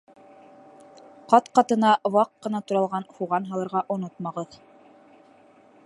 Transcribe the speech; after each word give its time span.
Ҡат-ҡатына 1.33 1.91
ваҡ 2.15 2.31
ҡына 2.47 2.63
туралған 2.71 3.07
һуған 3.19 3.47
һалырға 3.53 3.85
онотмағыҙ 3.97 4.61